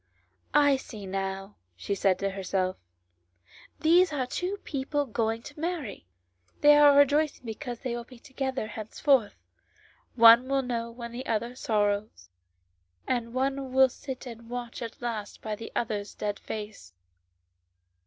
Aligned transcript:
"I 0.55 0.77
see 0.77 1.05
now," 1.05 1.57
she 1.75 1.93
said 1.93 2.17
to 2.17 2.31
herself; 2.31 2.75
"these 3.81 4.11
are 4.11 4.25
two 4.25 4.57
people 4.63 5.05
going 5.05 5.43
to 5.43 5.59
marry, 5.59 6.07
and 6.51 6.61
they 6.63 6.75
are 6.75 6.97
rejoicing 6.97 7.45
because 7.45 7.81
they 7.81 7.95
will 7.95 8.03
be 8.03 8.17
together 8.17 8.65
henceforth. 8.65 9.35
One 10.15 10.47
will 10.47 10.63
know 10.63 10.89
when 10.89 11.11
the 11.11 11.27
other 11.27 11.53
sorrows, 11.55 12.29
and 13.05 13.31
one 13.35 13.73
will 13.73 13.89
sit 13.89 14.25
and 14.25 14.49
watch 14.49 14.81
at 14.81 15.03
last 15.03 15.39
by 15.43 15.55
the 15.55 15.71
other's 15.75 16.15
dead 16.15 16.39
face. 16.39 16.93